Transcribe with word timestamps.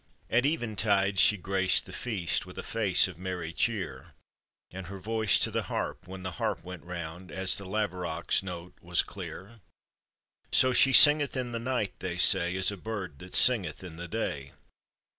At 0.31 0.47
eventide 0.47 1.19
she 1.19 1.37
graced 1.37 1.85
the 1.85 1.93
feast 1.93 2.43
With 2.47 2.57
a 2.57 2.63
face 2.63 3.07
of 3.07 3.19
merry 3.19 3.53
cheer, 3.53 4.15
And 4.71 4.87
her 4.87 4.97
voice 4.99 5.37
to 5.37 5.51
the 5.51 5.61
harp 5.69 6.07
when 6.07 6.23
the 6.23 6.31
harp 6.41 6.63
went 6.63 6.83
round, 6.83 7.31
As 7.31 7.55
the 7.59 7.65
laverock's 7.65 8.41
note 8.41 8.73
was 8.81 9.03
clear; 9.03 9.61
So 10.51 10.73
"she 10.73 10.91
singeth 10.91 11.37
in 11.37 11.51
the 11.51 11.59
night, 11.59 11.93
they 11.99 12.17
say, 12.17 12.55
As 12.57 12.71
a 12.71 12.77
bird 12.77 13.19
that 13.19 13.35
singeth 13.35 13.83
in 13.83 13.97
the 13.97 14.07
day." 14.07 14.53